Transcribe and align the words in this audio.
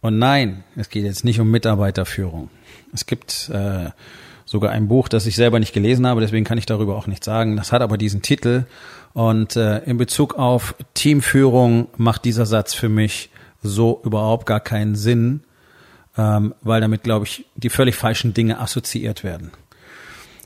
Und 0.00 0.18
nein, 0.18 0.64
es 0.76 0.88
geht 0.88 1.04
jetzt 1.04 1.24
nicht 1.24 1.40
um 1.40 1.50
Mitarbeiterführung. 1.50 2.50
Es 2.92 3.06
gibt 3.06 3.50
äh, 3.52 3.90
sogar 4.44 4.70
ein 4.70 4.88
Buch, 4.88 5.08
das 5.08 5.26
ich 5.26 5.36
selber 5.36 5.58
nicht 5.58 5.72
gelesen 5.72 6.06
habe, 6.06 6.20
deswegen 6.20 6.44
kann 6.44 6.58
ich 6.58 6.66
darüber 6.66 6.96
auch 6.96 7.06
nichts 7.06 7.26
sagen. 7.26 7.56
Das 7.56 7.72
hat 7.72 7.82
aber 7.82 7.98
diesen 7.98 8.22
Titel. 8.22 8.64
Und 9.12 9.56
äh, 9.56 9.78
in 9.80 9.96
Bezug 9.96 10.34
auf 10.34 10.74
Teamführung 10.94 11.88
macht 11.96 12.24
dieser 12.24 12.46
Satz 12.46 12.74
für 12.74 12.88
mich 12.88 13.30
so 13.62 14.00
überhaupt 14.04 14.46
gar 14.46 14.60
keinen 14.60 14.94
Sinn, 14.94 15.40
ähm, 16.16 16.54
weil 16.62 16.80
damit, 16.80 17.02
glaube 17.02 17.26
ich, 17.26 17.46
die 17.56 17.70
völlig 17.70 17.96
falschen 17.96 18.34
Dinge 18.34 18.60
assoziiert 18.60 19.24
werden. 19.24 19.50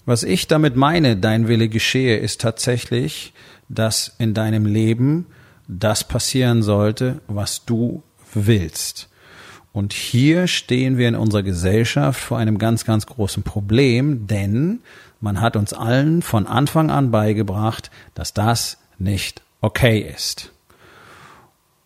Was 0.06 0.22
ich 0.22 0.46
damit 0.48 0.76
meine, 0.76 1.16
dein 1.16 1.46
Wille 1.46 1.68
geschehe, 1.68 2.16
ist 2.16 2.40
tatsächlich, 2.40 3.34
dass 3.68 4.14
in 4.18 4.34
deinem 4.34 4.64
Leben 4.64 5.26
das 5.68 6.04
passieren 6.04 6.62
sollte, 6.62 7.20
was 7.28 7.64
du 7.66 8.02
willst. 8.32 9.09
Und 9.72 9.92
hier 9.92 10.46
stehen 10.46 10.98
wir 10.98 11.08
in 11.08 11.14
unserer 11.14 11.42
Gesellschaft 11.42 12.20
vor 12.20 12.38
einem 12.38 12.58
ganz, 12.58 12.84
ganz 12.84 13.06
großen 13.06 13.42
Problem, 13.42 14.26
denn 14.26 14.80
man 15.20 15.40
hat 15.40 15.56
uns 15.56 15.72
allen 15.72 16.22
von 16.22 16.46
Anfang 16.46 16.90
an 16.90 17.10
beigebracht, 17.10 17.90
dass 18.14 18.34
das 18.34 18.78
nicht 18.98 19.42
okay 19.60 20.00
ist. 20.00 20.52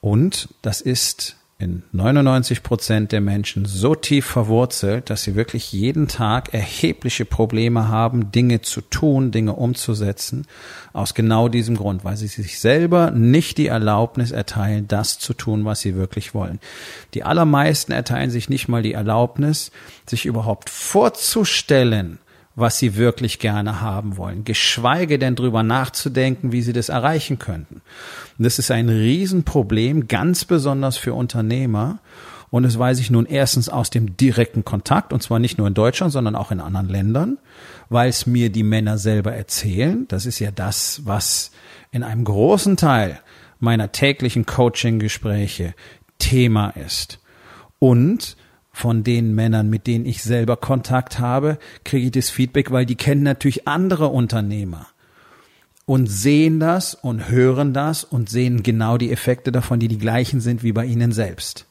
Und 0.00 0.48
das 0.62 0.80
ist 0.80 1.36
in 1.64 1.82
99 1.92 2.62
Prozent 2.62 3.10
der 3.10 3.22
Menschen 3.22 3.64
so 3.64 3.94
tief 3.94 4.26
verwurzelt, 4.26 5.08
dass 5.08 5.22
sie 5.22 5.34
wirklich 5.34 5.72
jeden 5.72 6.08
Tag 6.08 6.52
erhebliche 6.52 7.24
Probleme 7.24 7.88
haben, 7.88 8.30
Dinge 8.30 8.60
zu 8.60 8.82
tun, 8.82 9.30
Dinge 9.30 9.54
umzusetzen, 9.54 10.46
aus 10.92 11.14
genau 11.14 11.48
diesem 11.48 11.76
Grund, 11.76 12.04
weil 12.04 12.18
sie 12.18 12.26
sich 12.26 12.60
selber 12.60 13.10
nicht 13.10 13.56
die 13.56 13.68
Erlaubnis 13.68 14.30
erteilen, 14.30 14.86
das 14.88 15.18
zu 15.18 15.32
tun, 15.32 15.64
was 15.64 15.80
sie 15.80 15.94
wirklich 15.96 16.34
wollen. 16.34 16.60
Die 17.14 17.24
allermeisten 17.24 17.92
erteilen 17.92 18.30
sich 18.30 18.50
nicht 18.50 18.68
mal 18.68 18.82
die 18.82 18.92
Erlaubnis, 18.92 19.72
sich 20.06 20.26
überhaupt 20.26 20.68
vorzustellen, 20.68 22.18
was 22.56 22.78
sie 22.78 22.96
wirklich 22.96 23.38
gerne 23.38 23.80
haben 23.80 24.16
wollen, 24.16 24.44
geschweige 24.44 25.18
denn 25.18 25.34
drüber 25.34 25.62
nachzudenken, 25.62 26.52
wie 26.52 26.62
sie 26.62 26.72
das 26.72 26.88
erreichen 26.88 27.38
könnten. 27.38 27.82
Und 28.38 28.44
das 28.44 28.58
ist 28.58 28.70
ein 28.70 28.88
Riesenproblem, 28.88 30.06
ganz 30.06 30.44
besonders 30.44 30.96
für 30.96 31.14
Unternehmer. 31.14 31.98
Und 32.50 32.62
das 32.62 32.78
weiß 32.78 33.00
ich 33.00 33.10
nun 33.10 33.26
erstens 33.26 33.68
aus 33.68 33.90
dem 33.90 34.16
direkten 34.16 34.64
Kontakt, 34.64 35.12
und 35.12 35.22
zwar 35.22 35.40
nicht 35.40 35.58
nur 35.58 35.66
in 35.66 35.74
Deutschland, 35.74 36.12
sondern 36.12 36.36
auch 36.36 36.52
in 36.52 36.60
anderen 36.60 36.88
Ländern, 36.88 37.38
weil 37.88 38.08
es 38.08 38.26
mir 38.26 38.50
die 38.50 38.62
Männer 38.62 38.98
selber 38.98 39.32
erzählen. 39.32 40.06
Das 40.06 40.24
ist 40.24 40.38
ja 40.38 40.52
das, 40.52 41.02
was 41.04 41.50
in 41.90 42.04
einem 42.04 42.24
großen 42.24 42.76
Teil 42.76 43.18
meiner 43.58 43.90
täglichen 43.90 44.46
Coaching-Gespräche 44.46 45.74
Thema 46.20 46.70
ist. 46.70 47.18
Und 47.80 48.36
von 48.74 49.04
den 49.04 49.36
Männern, 49.36 49.70
mit 49.70 49.86
denen 49.86 50.04
ich 50.04 50.24
selber 50.24 50.56
Kontakt 50.56 51.20
habe, 51.20 51.58
kriege 51.84 52.06
ich 52.06 52.12
das 52.12 52.28
Feedback, 52.28 52.72
weil 52.72 52.84
die 52.84 52.96
kennen 52.96 53.22
natürlich 53.22 53.68
andere 53.68 54.08
Unternehmer 54.08 54.88
und 55.86 56.08
sehen 56.08 56.58
das 56.58 56.94
und 56.94 57.28
hören 57.28 57.72
das 57.72 58.02
und 58.02 58.28
sehen 58.28 58.64
genau 58.64 58.98
die 58.98 59.12
Effekte 59.12 59.52
davon, 59.52 59.78
die 59.78 59.86
die 59.86 59.98
gleichen 59.98 60.40
sind 60.40 60.64
wie 60.64 60.72
bei 60.72 60.84
ihnen 60.84 61.12
selbst. 61.12 61.66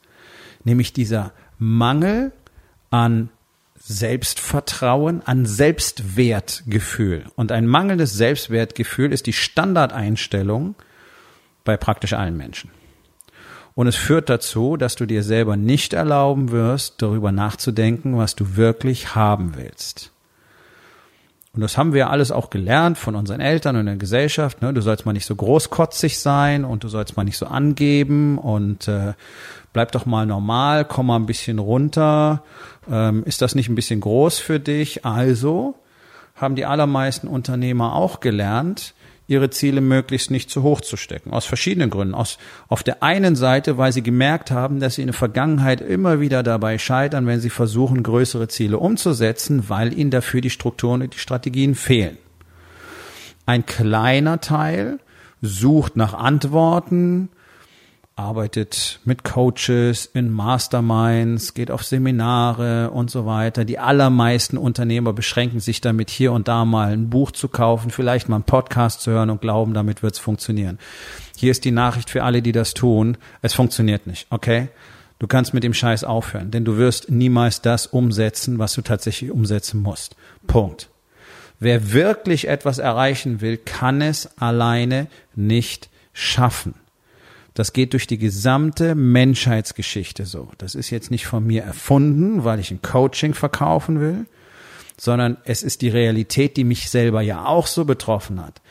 Nämlich 0.63 0.93
dieser 0.93 1.33
Mangel 1.59 2.31
an 2.89 3.29
Selbstvertrauen, 3.75 5.21
an 5.25 5.45
Selbstwertgefühl. 5.45 7.25
Und 7.35 7.51
ein 7.51 7.67
mangelndes 7.67 8.13
Selbstwertgefühl 8.13 9.11
ist 9.11 9.27
die 9.27 9.33
Standardeinstellung 9.33 10.75
bei 11.65 11.75
praktisch 11.75 12.13
allen 12.13 12.37
Menschen. 12.37 12.71
Und 13.75 13.87
es 13.87 13.95
führt 13.95 14.29
dazu, 14.29 14.77
dass 14.77 14.95
du 14.95 15.05
dir 15.05 15.23
selber 15.23 15.57
nicht 15.57 15.93
erlauben 15.93 16.51
wirst, 16.51 17.01
darüber 17.01 17.31
nachzudenken, 17.31 18.17
was 18.17 18.35
du 18.35 18.55
wirklich 18.55 19.15
haben 19.15 19.53
willst. 19.55 20.11
Und 21.55 21.61
das 21.61 21.77
haben 21.77 21.93
wir 21.93 22.09
alles 22.09 22.31
auch 22.31 22.49
gelernt 22.49 22.97
von 22.97 23.15
unseren 23.15 23.39
Eltern 23.39 23.75
und 23.75 23.85
der 23.85 23.95
Gesellschaft. 23.95 24.63
Ne? 24.63 24.73
Du 24.73 24.81
sollst 24.81 25.05
mal 25.05 25.13
nicht 25.13 25.27
so 25.27 25.35
großkotzig 25.35 26.17
sein 26.17 26.65
und 26.65 26.83
du 26.83 26.87
sollst 26.87 27.15
mal 27.15 27.23
nicht 27.23 27.37
so 27.37 27.45
angeben 27.45 28.39
und 28.39 28.87
äh, 28.87 29.13
bleib 29.71 29.91
doch 29.91 30.07
mal 30.07 30.25
normal, 30.25 30.83
komm 30.83 31.07
mal 31.07 31.17
ein 31.17 31.27
bisschen 31.27 31.59
runter. 31.59 32.43
Ähm, 32.91 33.23
ist 33.25 33.43
das 33.43 33.53
nicht 33.53 33.69
ein 33.69 33.75
bisschen 33.75 34.01
groß 34.01 34.39
für 34.39 34.59
dich? 34.59 35.05
Also 35.05 35.75
haben 36.35 36.55
die 36.55 36.65
allermeisten 36.65 37.27
Unternehmer 37.27 37.93
auch 37.93 38.19
gelernt, 38.19 38.95
ihre 39.27 39.49
Ziele 39.49 39.81
möglichst 39.81 40.31
nicht 40.31 40.49
zu 40.49 40.63
hoch 40.63 40.81
zu 40.81 40.97
stecken. 40.97 41.31
Aus 41.31 41.45
verschiedenen 41.45 41.89
Gründen. 41.89 42.13
Aus, 42.13 42.37
auf 42.67 42.83
der 42.83 43.03
einen 43.03 43.35
Seite, 43.35 43.77
weil 43.77 43.91
sie 43.93 44.03
gemerkt 44.03 44.51
haben, 44.51 44.79
dass 44.79 44.95
sie 44.95 45.01
in 45.01 45.07
der 45.07 45.13
Vergangenheit 45.13 45.81
immer 45.81 46.19
wieder 46.19 46.43
dabei 46.43 46.77
scheitern, 46.77 47.25
wenn 47.25 47.39
sie 47.39 47.49
versuchen, 47.49 48.03
größere 48.03 48.47
Ziele 48.47 48.77
umzusetzen, 48.77 49.69
weil 49.69 49.97
ihnen 49.97 50.11
dafür 50.11 50.41
die 50.41 50.49
Strukturen 50.49 51.01
und 51.01 51.13
die 51.13 51.19
Strategien 51.19 51.75
fehlen. 51.75 52.17
Ein 53.45 53.65
kleiner 53.65 54.41
Teil 54.41 54.99
sucht 55.41 55.95
nach 55.95 56.13
Antworten, 56.13 57.29
arbeitet 58.15 58.99
mit 59.05 59.23
Coaches 59.23 60.05
in 60.05 60.31
Masterminds, 60.31 61.53
geht 61.53 61.71
auf 61.71 61.83
Seminare 61.83 62.91
und 62.91 63.09
so 63.09 63.25
weiter. 63.25 63.65
Die 63.65 63.79
allermeisten 63.79 64.57
Unternehmer 64.57 65.13
beschränken 65.13 65.59
sich 65.59 65.81
damit, 65.81 66.11
hier 66.11 66.31
und 66.31 66.47
da 66.47 66.63
mal 66.63 66.93
ein 66.93 67.09
Buch 67.09 67.31
zu 67.31 67.47
kaufen, 67.47 67.89
vielleicht 67.89 68.29
mal 68.29 68.35
einen 68.35 68.43
Podcast 68.43 69.01
zu 69.01 69.11
hören 69.11 69.31
und 69.31 69.41
glauben, 69.41 69.73
damit 69.73 70.03
wird's 70.03 70.19
funktionieren. 70.19 70.77
Hier 71.35 71.51
ist 71.51 71.65
die 71.65 71.71
Nachricht 71.71 72.09
für 72.09 72.23
alle, 72.23 72.43
die 72.43 72.51
das 72.51 72.75
tun. 72.75 73.17
Es 73.41 73.53
funktioniert 73.53 74.05
nicht, 74.05 74.27
okay? 74.29 74.69
Du 75.17 75.27
kannst 75.27 75.53
mit 75.53 75.63
dem 75.63 75.73
Scheiß 75.73 76.03
aufhören, 76.03 76.51
denn 76.51 76.65
du 76.65 76.77
wirst 76.77 77.09
niemals 77.09 77.61
das 77.61 77.87
umsetzen, 77.87 78.59
was 78.59 78.73
du 78.73 78.81
tatsächlich 78.81 79.31
umsetzen 79.31 79.81
musst. 79.81 80.15
Punkt. 80.45 80.89
Wer 81.59 81.93
wirklich 81.93 82.47
etwas 82.47 82.77
erreichen 82.77 83.41
will, 83.41 83.57
kann 83.57 84.01
es 84.01 84.37
alleine 84.37 85.07
nicht 85.35 85.89
schaffen. 86.11 86.75
Das 87.53 87.73
geht 87.73 87.93
durch 87.93 88.07
die 88.07 88.17
gesamte 88.17 88.95
Menschheitsgeschichte 88.95 90.25
so. 90.25 90.49
Das 90.57 90.73
ist 90.73 90.89
jetzt 90.89 91.11
nicht 91.11 91.27
von 91.27 91.45
mir 91.45 91.63
erfunden, 91.63 92.43
weil 92.43 92.59
ich 92.59 92.71
ein 92.71 92.81
Coaching 92.81 93.33
verkaufen 93.33 93.99
will, 93.99 94.25
sondern 94.97 95.37
es 95.45 95.61
ist 95.61 95.81
die 95.81 95.89
Realität, 95.89 96.57
die 96.57 96.63
mich 96.63 96.89
selber 96.89 97.21
ja 97.21 97.45
auch 97.45 97.67
so 97.67 97.85
betroffen 97.85 98.43
hat. 98.43 98.61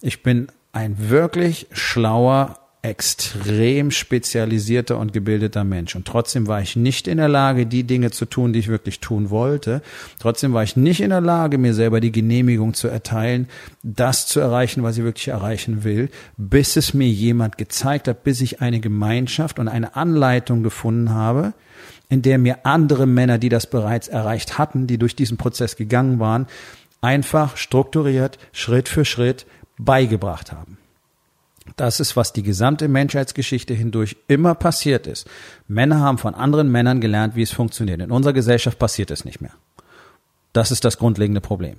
Ich 0.00 0.22
bin 0.22 0.48
ein 0.72 1.10
wirklich 1.10 1.66
schlauer, 1.72 2.58
extrem 2.84 3.90
spezialisierter 3.90 4.98
und 4.98 5.14
gebildeter 5.14 5.64
Mensch. 5.64 5.96
Und 5.96 6.06
trotzdem 6.06 6.46
war 6.46 6.60
ich 6.60 6.76
nicht 6.76 7.08
in 7.08 7.16
der 7.16 7.30
Lage, 7.30 7.64
die 7.64 7.84
Dinge 7.84 8.10
zu 8.10 8.26
tun, 8.26 8.52
die 8.52 8.58
ich 8.58 8.68
wirklich 8.68 9.00
tun 9.00 9.30
wollte. 9.30 9.80
Trotzdem 10.18 10.52
war 10.52 10.62
ich 10.62 10.76
nicht 10.76 11.00
in 11.00 11.08
der 11.08 11.22
Lage, 11.22 11.56
mir 11.56 11.72
selber 11.72 12.00
die 12.00 12.12
Genehmigung 12.12 12.74
zu 12.74 12.88
erteilen, 12.88 13.48
das 13.82 14.26
zu 14.26 14.38
erreichen, 14.38 14.82
was 14.82 14.98
ich 14.98 15.02
wirklich 15.02 15.28
erreichen 15.28 15.82
will, 15.82 16.10
bis 16.36 16.76
es 16.76 16.92
mir 16.92 17.08
jemand 17.08 17.56
gezeigt 17.56 18.06
hat, 18.06 18.22
bis 18.22 18.42
ich 18.42 18.60
eine 18.60 18.80
Gemeinschaft 18.80 19.58
und 19.58 19.68
eine 19.68 19.96
Anleitung 19.96 20.62
gefunden 20.62 21.10
habe, 21.10 21.54
in 22.10 22.20
der 22.20 22.36
mir 22.36 22.66
andere 22.66 23.06
Männer, 23.06 23.38
die 23.38 23.48
das 23.48 23.66
bereits 23.66 24.08
erreicht 24.08 24.58
hatten, 24.58 24.86
die 24.86 24.98
durch 24.98 25.16
diesen 25.16 25.38
Prozess 25.38 25.76
gegangen 25.76 26.18
waren, 26.18 26.46
einfach 27.00 27.56
strukturiert, 27.56 28.38
Schritt 28.52 28.90
für 28.90 29.06
Schritt 29.06 29.46
beigebracht 29.78 30.52
haben. 30.52 30.76
Das 31.76 31.98
ist, 31.98 32.14
was 32.16 32.32
die 32.32 32.42
gesamte 32.42 32.88
Menschheitsgeschichte 32.88 33.74
hindurch 33.74 34.16
immer 34.28 34.54
passiert 34.54 35.06
ist. 35.06 35.28
Männer 35.66 36.00
haben 36.00 36.18
von 36.18 36.34
anderen 36.34 36.70
Männern 36.70 37.00
gelernt, 37.00 37.36
wie 37.36 37.42
es 37.42 37.52
funktioniert. 37.52 38.00
In 38.00 38.10
unserer 38.10 38.34
Gesellschaft 38.34 38.78
passiert 38.78 39.10
es 39.10 39.24
nicht 39.24 39.40
mehr. 39.40 39.54
Das 40.52 40.70
ist 40.70 40.84
das 40.84 40.98
grundlegende 40.98 41.40
Problem. 41.40 41.78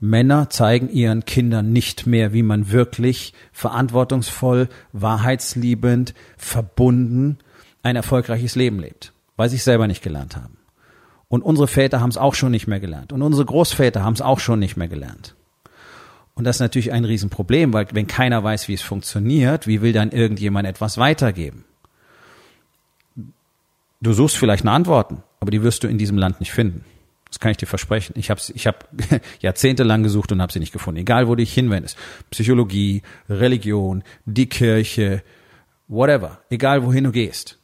Männer 0.00 0.50
zeigen 0.50 0.88
ihren 0.88 1.24
Kindern 1.24 1.72
nicht 1.72 2.08
mehr, 2.08 2.32
wie 2.32 2.42
man 2.42 2.72
wirklich 2.72 3.34
verantwortungsvoll, 3.52 4.68
wahrheitsliebend, 4.92 6.12
verbunden 6.36 7.38
ein 7.84 7.94
erfolgreiches 7.94 8.56
Leben 8.56 8.80
lebt, 8.80 9.12
weil 9.36 9.48
sie 9.48 9.56
es 9.56 9.64
selber 9.64 9.86
nicht 9.86 10.02
gelernt 10.02 10.36
haben. 10.36 10.56
Und 11.28 11.42
unsere 11.42 11.68
Väter 11.68 12.00
haben 12.00 12.10
es 12.10 12.18
auch 12.18 12.34
schon 12.34 12.50
nicht 12.50 12.66
mehr 12.66 12.80
gelernt. 12.80 13.12
Und 13.12 13.22
unsere 13.22 13.44
Großväter 13.44 14.02
haben 14.02 14.14
es 14.14 14.22
auch 14.22 14.40
schon 14.40 14.58
nicht 14.58 14.76
mehr 14.76 14.88
gelernt. 14.88 15.36
Und 16.34 16.44
das 16.44 16.56
ist 16.56 16.60
natürlich 16.60 16.92
ein 16.92 17.04
Riesenproblem, 17.04 17.72
weil 17.72 17.86
wenn 17.92 18.06
keiner 18.06 18.42
weiß, 18.42 18.68
wie 18.68 18.74
es 18.74 18.82
funktioniert, 18.82 19.66
wie 19.66 19.82
will 19.82 19.92
dann 19.92 20.10
irgendjemand 20.10 20.66
etwas 20.66 20.98
weitergeben? 20.98 21.64
Du 24.00 24.12
suchst 24.12 24.36
vielleicht 24.36 24.64
nach 24.64 24.72
Antworten, 24.72 25.22
aber 25.40 25.50
die 25.50 25.62
wirst 25.62 25.84
du 25.84 25.88
in 25.88 25.98
diesem 25.98 26.18
Land 26.18 26.40
nicht 26.40 26.52
finden. 26.52 26.84
Das 27.28 27.40
kann 27.40 27.50
ich 27.50 27.56
dir 27.56 27.66
versprechen. 27.66 28.14
Ich 28.16 28.30
habe 28.30 28.40
ich 28.52 28.66
hab 28.66 28.88
jahrzehntelang 29.40 30.02
gesucht 30.02 30.32
und 30.32 30.42
habe 30.42 30.52
sie 30.52 30.58
nicht 30.58 30.72
gefunden. 30.72 31.00
Egal, 31.00 31.28
wo 31.28 31.30
du 31.32 31.36
dich 31.36 31.54
hinwendest. 31.54 31.96
Psychologie, 32.30 33.02
Religion, 33.28 34.02
die 34.26 34.48
Kirche, 34.48 35.22
whatever. 35.88 36.40
Egal, 36.50 36.84
wohin 36.84 37.04
du 37.04 37.12
gehst. 37.12 37.58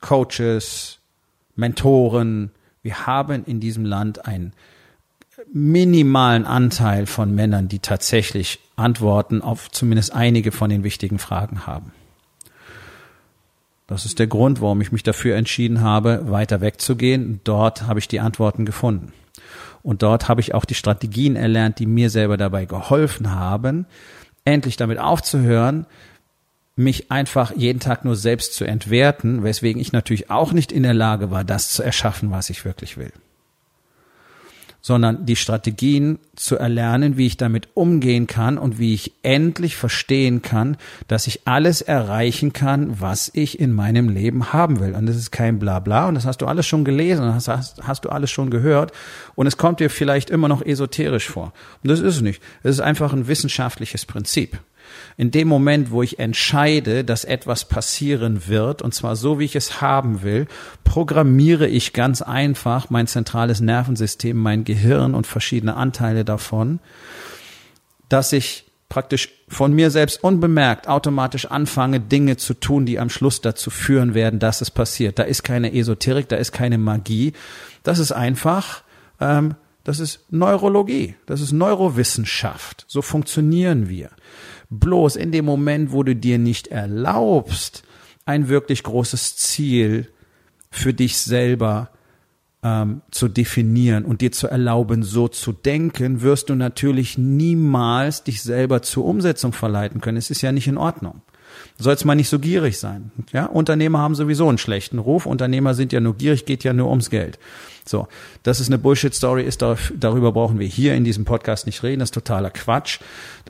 Coaches, 0.00 1.00
Mentoren. 1.56 2.52
Wir 2.82 3.06
haben 3.06 3.44
in 3.44 3.60
diesem 3.60 3.84
Land 3.84 4.26
einen 4.26 4.52
minimalen 5.52 6.44
Anteil 6.46 7.06
von 7.06 7.34
Männern, 7.34 7.68
die 7.68 7.78
tatsächlich 7.78 8.58
Antworten 8.76 9.42
auf 9.42 9.70
zumindest 9.70 10.14
einige 10.14 10.52
von 10.52 10.70
den 10.70 10.82
wichtigen 10.84 11.18
Fragen 11.18 11.66
haben. 11.66 11.92
Das 13.86 14.04
ist 14.04 14.18
der 14.18 14.26
Grund, 14.26 14.60
warum 14.60 14.80
ich 14.80 14.92
mich 14.92 15.02
dafür 15.02 15.36
entschieden 15.36 15.80
habe, 15.80 16.30
weiter 16.30 16.60
wegzugehen. 16.60 17.40
Dort 17.44 17.82
habe 17.82 18.00
ich 18.00 18.08
die 18.08 18.20
Antworten 18.20 18.64
gefunden. 18.64 19.12
Und 19.82 20.02
dort 20.02 20.28
habe 20.28 20.40
ich 20.40 20.54
auch 20.54 20.64
die 20.64 20.74
Strategien 20.74 21.36
erlernt, 21.36 21.78
die 21.78 21.86
mir 21.86 22.10
selber 22.10 22.36
dabei 22.36 22.64
geholfen 22.64 23.30
haben, 23.30 23.86
endlich 24.44 24.76
damit 24.76 24.98
aufzuhören, 24.98 25.86
mich 26.74 27.12
einfach 27.12 27.54
jeden 27.54 27.78
Tag 27.78 28.04
nur 28.04 28.16
selbst 28.16 28.54
zu 28.54 28.64
entwerten, 28.64 29.44
weswegen 29.44 29.80
ich 29.80 29.92
natürlich 29.92 30.30
auch 30.30 30.52
nicht 30.52 30.72
in 30.72 30.82
der 30.82 30.94
Lage 30.94 31.30
war, 31.30 31.44
das 31.44 31.70
zu 31.70 31.82
erschaffen, 31.82 32.32
was 32.32 32.50
ich 32.50 32.64
wirklich 32.64 32.96
will 32.96 33.12
sondern 34.86 35.26
die 35.26 35.34
Strategien 35.34 36.20
zu 36.36 36.58
erlernen, 36.58 37.16
wie 37.16 37.26
ich 37.26 37.36
damit 37.36 37.66
umgehen 37.74 38.28
kann 38.28 38.56
und 38.56 38.78
wie 38.78 38.94
ich 38.94 39.14
endlich 39.24 39.74
verstehen 39.74 40.42
kann, 40.42 40.76
dass 41.08 41.26
ich 41.26 41.40
alles 41.44 41.82
erreichen 41.82 42.52
kann, 42.52 43.00
was 43.00 43.28
ich 43.34 43.58
in 43.58 43.72
meinem 43.72 44.08
Leben 44.08 44.52
haben 44.52 44.78
will. 44.78 44.94
Und 44.94 45.06
das 45.06 45.16
ist 45.16 45.32
kein 45.32 45.58
Blabla 45.58 46.06
und 46.06 46.14
das 46.14 46.24
hast 46.24 46.40
du 46.40 46.46
alles 46.46 46.68
schon 46.68 46.84
gelesen, 46.84 47.24
das 47.24 47.48
hast, 47.48 47.82
hast 47.82 48.04
du 48.04 48.10
alles 48.10 48.30
schon 48.30 48.48
gehört 48.48 48.92
und 49.34 49.48
es 49.48 49.56
kommt 49.56 49.80
dir 49.80 49.90
vielleicht 49.90 50.30
immer 50.30 50.46
noch 50.46 50.64
esoterisch 50.64 51.28
vor. 51.28 51.52
Und 51.82 51.90
das 51.90 51.98
ist 51.98 52.14
es 52.14 52.22
nicht. 52.22 52.40
Es 52.62 52.76
ist 52.76 52.80
einfach 52.80 53.12
ein 53.12 53.26
wissenschaftliches 53.26 54.06
Prinzip. 54.06 54.56
In 55.16 55.30
dem 55.30 55.48
Moment, 55.48 55.90
wo 55.90 56.02
ich 56.02 56.18
entscheide, 56.18 57.04
dass 57.04 57.24
etwas 57.24 57.64
passieren 57.64 58.48
wird, 58.48 58.82
und 58.82 58.94
zwar 58.94 59.16
so, 59.16 59.38
wie 59.38 59.44
ich 59.44 59.56
es 59.56 59.80
haben 59.80 60.22
will, 60.22 60.46
programmiere 60.84 61.66
ich 61.66 61.92
ganz 61.92 62.22
einfach 62.22 62.90
mein 62.90 63.06
zentrales 63.06 63.60
Nervensystem, 63.60 64.36
mein 64.36 64.64
Gehirn 64.64 65.14
und 65.14 65.26
verschiedene 65.26 65.76
Anteile 65.76 66.24
davon, 66.24 66.80
dass 68.08 68.32
ich 68.32 68.66
praktisch 68.88 69.30
von 69.48 69.72
mir 69.72 69.90
selbst 69.90 70.22
unbemerkt 70.22 70.88
automatisch 70.88 71.46
anfange, 71.46 72.00
Dinge 72.00 72.36
zu 72.36 72.54
tun, 72.54 72.86
die 72.86 72.98
am 72.98 73.10
Schluss 73.10 73.40
dazu 73.40 73.70
führen 73.70 74.14
werden, 74.14 74.38
dass 74.38 74.60
es 74.60 74.70
passiert. 74.70 75.18
Da 75.18 75.24
ist 75.24 75.42
keine 75.42 75.74
Esoterik, 75.74 76.28
da 76.28 76.36
ist 76.36 76.52
keine 76.52 76.78
Magie. 76.78 77.32
Das 77.82 77.98
ist 77.98 78.12
einfach, 78.12 78.82
ähm, 79.20 79.54
das 79.84 80.00
ist 80.00 80.20
Neurologie, 80.30 81.14
das 81.26 81.40
ist 81.40 81.52
Neurowissenschaft. 81.52 82.84
So 82.88 83.02
funktionieren 83.02 83.88
wir. 83.88 84.10
Bloß 84.70 85.16
in 85.16 85.32
dem 85.32 85.44
Moment, 85.44 85.92
wo 85.92 86.02
du 86.02 86.16
dir 86.16 86.38
nicht 86.38 86.68
erlaubst, 86.68 87.84
ein 88.24 88.48
wirklich 88.48 88.82
großes 88.82 89.36
Ziel 89.36 90.08
für 90.70 90.92
dich 90.92 91.18
selber 91.18 91.90
ähm, 92.62 93.02
zu 93.10 93.28
definieren 93.28 94.04
und 94.04 94.20
dir 94.20 94.32
zu 94.32 94.48
erlauben, 94.48 95.02
so 95.04 95.28
zu 95.28 95.52
denken, 95.52 96.22
wirst 96.22 96.50
du 96.50 96.54
natürlich 96.54 97.16
niemals 97.16 98.24
dich 98.24 98.42
selber 98.42 98.82
zur 98.82 99.04
Umsetzung 99.04 99.52
verleiten 99.52 100.00
können. 100.00 100.18
Es 100.18 100.30
ist 100.30 100.42
ja 100.42 100.50
nicht 100.50 100.66
in 100.66 100.76
Ordnung. 100.76 101.22
Du 101.78 101.84
sollst 101.84 102.04
mal 102.04 102.14
nicht 102.14 102.28
so 102.28 102.38
gierig 102.38 102.78
sein. 102.78 103.12
Ja, 103.32 103.46
Unternehmer 103.46 104.00
haben 104.00 104.14
sowieso 104.14 104.48
einen 104.48 104.58
schlechten 104.58 104.98
Ruf. 104.98 105.26
Unternehmer 105.26 105.74
sind 105.74 105.92
ja 105.92 106.00
nur 106.00 106.16
gierig, 106.16 106.44
geht 106.44 106.64
ja 106.64 106.72
nur 106.72 106.88
ums 106.88 107.10
Geld. 107.10 107.38
So, 107.84 108.08
das 108.42 108.60
ist 108.60 108.66
eine 108.66 108.78
Bullshit-Story, 108.78 109.44
ist 109.44 109.62
darüber 109.62 110.32
brauchen 110.32 110.58
wir 110.58 110.66
hier 110.66 110.94
in 110.94 111.04
diesem 111.04 111.24
Podcast 111.24 111.66
nicht 111.66 111.82
reden, 111.84 112.00
das 112.00 112.08
ist 112.08 112.14
totaler 112.14 112.50
Quatsch. 112.50 112.98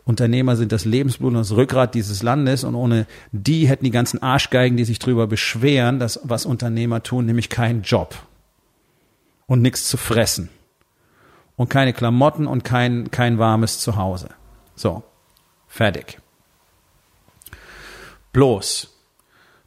Unternehmer 0.07 0.55
sind 0.55 0.71
das 0.71 0.85
Lebensblut 0.85 1.33
und 1.33 1.39
das 1.39 1.51
Rückgrat 1.51 1.95
dieses 1.95 2.23
Landes 2.23 2.63
und 2.63 2.77
ohne 2.77 3.07
die 3.33 3.67
hätten 3.67 3.85
die 3.85 3.91
ganzen 3.91 4.23
Arschgeigen, 4.23 4.77
die 4.77 4.85
sich 4.85 5.01
drüber 5.01 5.27
beschweren, 5.27 5.99
dass 5.99 6.21
was 6.23 6.47
Unternehmer 6.47 7.03
tun, 7.03 7.27
nämlich 7.27 7.51
keinen 7.51 7.83
Job 7.83 8.15
und 9.47 9.63
nichts 9.63 9.89
zu 9.89 9.97
fressen 9.97 10.49
und 11.57 11.71
keine 11.71 11.93
Klamotten 11.93 12.47
und 12.47 12.63
kein, 12.63 13.11
kein 13.11 13.41
warmes 13.41 13.81
Zuhause. 13.81 14.29
So, 14.77 15.03
fertig. 15.67 16.19
Bloß, 18.33 18.95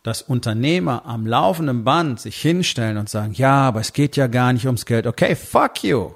dass 0.03 0.21
Unternehmer 0.21 1.05
am 1.05 1.27
laufenden 1.27 1.83
Band 1.83 2.21
sich 2.21 2.37
hinstellen 2.37 2.95
und 2.95 3.09
sagen, 3.09 3.33
ja, 3.33 3.63
aber 3.63 3.81
es 3.81 3.91
geht 3.91 4.15
ja 4.15 4.27
gar 4.27 4.53
nicht 4.53 4.67
ums 4.67 4.85
Geld. 4.85 5.05
Okay, 5.05 5.35
fuck 5.35 5.83
you. 5.83 6.11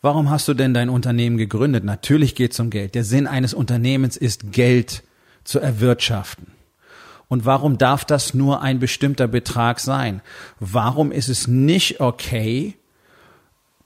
Warum 0.00 0.30
hast 0.30 0.46
du 0.46 0.54
denn 0.54 0.74
dein 0.74 0.90
Unternehmen 0.90 1.38
gegründet? 1.38 1.84
Natürlich 1.84 2.34
geht 2.34 2.52
es 2.52 2.60
um 2.60 2.70
Geld. 2.70 2.94
Der 2.94 3.04
Sinn 3.04 3.26
eines 3.26 3.52
Unternehmens 3.52 4.16
ist, 4.16 4.52
Geld 4.52 5.02
zu 5.42 5.58
erwirtschaften. 5.58 6.52
Und 7.26 7.44
warum 7.44 7.78
darf 7.78 8.04
das 8.04 8.32
nur 8.32 8.62
ein 8.62 8.78
bestimmter 8.78 9.28
Betrag 9.28 9.80
sein? 9.80 10.22
Warum 10.60 11.12
ist 11.12 11.28
es 11.28 11.46
nicht 11.46 12.00
okay, 12.00 12.74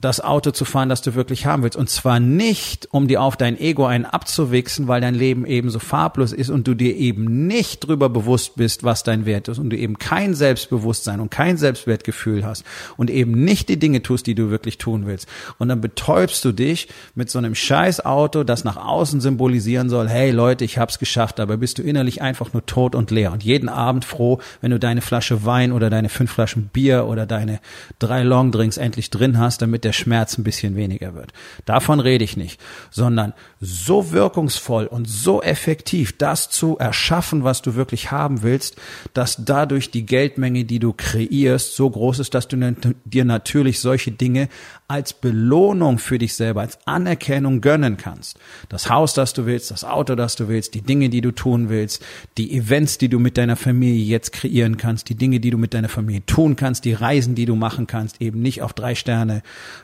das 0.03 0.19
Auto 0.19 0.51
zu 0.51 0.65
fahren, 0.65 0.89
das 0.89 1.01
du 1.01 1.15
wirklich 1.15 1.45
haben 1.45 1.63
willst. 1.63 1.77
Und 1.77 1.89
zwar 1.89 2.19
nicht, 2.19 2.89
um 2.91 3.07
dir 3.07 3.21
auf 3.21 3.37
dein 3.37 3.57
Ego 3.57 3.85
einen 3.85 4.05
abzuwichsen, 4.05 4.89
weil 4.89 4.99
dein 4.99 5.15
Leben 5.15 5.45
eben 5.45 5.69
so 5.69 5.79
farblos 5.79 6.33
ist 6.33 6.49
und 6.49 6.67
du 6.67 6.73
dir 6.73 6.95
eben 6.97 7.47
nicht 7.47 7.87
drüber 7.87 8.09
bewusst 8.09 8.57
bist, 8.57 8.83
was 8.83 9.03
dein 9.03 9.25
Wert 9.25 9.47
ist 9.47 9.59
und 9.59 9.69
du 9.69 9.77
eben 9.77 9.97
kein 9.97 10.33
Selbstbewusstsein 10.33 11.21
und 11.21 11.31
kein 11.31 11.55
Selbstwertgefühl 11.55 12.45
hast 12.45 12.65
und 12.97 13.09
eben 13.09 13.45
nicht 13.45 13.69
die 13.69 13.79
Dinge 13.79 14.01
tust, 14.01 14.27
die 14.27 14.35
du 14.35 14.49
wirklich 14.49 14.77
tun 14.77 15.05
willst. 15.05 15.27
Und 15.57 15.69
dann 15.69 15.79
betäubst 15.79 16.43
du 16.43 16.51
dich 16.51 16.89
mit 17.15 17.29
so 17.29 17.39
einem 17.39 17.55
scheiß 17.55 18.05
Auto, 18.05 18.43
das 18.43 18.65
nach 18.65 18.77
außen 18.77 19.21
symbolisieren 19.21 19.89
soll, 19.89 20.09
hey 20.09 20.31
Leute, 20.31 20.65
ich 20.65 20.77
hab's 20.77 20.99
geschafft, 20.99 21.39
aber 21.39 21.55
bist 21.55 21.77
du 21.77 21.81
innerlich 21.81 22.21
einfach 22.21 22.51
nur 22.51 22.65
tot 22.65 22.93
und 22.93 23.09
leer 23.09 23.31
und 23.31 23.43
jeden 23.43 23.69
Abend 23.69 24.03
froh, 24.03 24.39
wenn 24.59 24.71
du 24.71 24.79
deine 24.79 25.01
Flasche 25.01 25.45
Wein 25.45 25.71
oder 25.71 25.89
deine 25.89 26.09
fünf 26.09 26.31
Flaschen 26.31 26.69
Bier 26.73 27.05
oder 27.05 27.25
deine 27.25 27.61
drei 27.99 28.23
Longdrinks 28.23 28.75
endlich 28.75 29.09
drin 29.09 29.39
hast, 29.39 29.61
damit 29.61 29.85
der 29.85 29.92
der 29.93 29.97
Schmerz 29.99 30.37
ein 30.37 30.43
bisschen 30.43 30.75
weniger 30.75 31.13
wird. 31.13 31.31
Davon 31.65 31.99
rede 31.99 32.23
ich 32.23 32.35
nicht, 32.35 32.59
sondern 32.89 33.33
so 33.59 34.11
wirkungsvoll 34.11 34.87
und 34.87 35.07
so 35.07 35.41
effektiv 35.41 36.17
das 36.17 36.49
zu 36.49 36.77
erschaffen, 36.77 37.43
was 37.43 37.61
du 37.61 37.75
wirklich 37.75 38.11
haben 38.11 38.41
willst, 38.43 38.75
dass 39.13 39.45
dadurch 39.45 39.91
die 39.91 40.05
Geldmenge, 40.05 40.65
die 40.65 40.79
du 40.79 40.93
kreierst, 40.93 41.75
so 41.75 41.89
groß 41.89 42.19
ist, 42.19 42.33
dass 42.33 42.47
du 42.47 42.75
dir 43.05 43.25
natürlich 43.25 43.79
solche 43.79 44.11
Dinge 44.11 44.49
als 44.87 45.13
Belohnung 45.13 45.97
für 45.97 46.19
dich 46.19 46.35
selber, 46.35 46.61
als 46.61 46.77
Anerkennung 46.85 47.61
gönnen 47.61 47.97
kannst. 47.97 48.37
Das 48.69 48.89
Haus, 48.89 49.13
das 49.13 49.33
du 49.33 49.45
willst, 49.45 49.71
das 49.71 49.83
Auto, 49.83 50.15
das 50.15 50.35
du 50.35 50.47
willst, 50.47 50.73
die 50.73 50.81
Dinge, 50.81 51.09
die 51.09 51.21
du 51.21 51.31
tun 51.31 51.69
willst, 51.69 52.03
die 52.37 52.55
Events, 52.55 52.97
die 52.97 53.09
du 53.09 53.19
mit 53.19 53.37
deiner 53.37 53.55
Familie 53.55 54.03
jetzt 54.03 54.33
kreieren 54.33 54.77
kannst, 54.77 55.09
die 55.09 55.15
Dinge, 55.15 55.39
die 55.39 55.49
du 55.49 55.57
mit 55.57 55.73
deiner 55.73 55.89
Familie 55.89 56.25
tun 56.25 56.55
kannst, 56.55 56.85
die 56.85 56.93
Reisen, 56.93 57.35
die 57.35 57.45
du 57.45 57.55
machen 57.55 57.87
kannst, 57.87 58.21
eben 58.21 58.41
nicht 58.41 58.61
auf 58.61 58.73
drei 58.73 58.95
Sterne 58.95 59.41